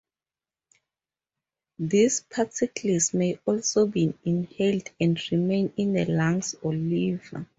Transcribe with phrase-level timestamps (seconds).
[1.77, 7.45] These particles may also be inhaled and remain in the lungs or liver.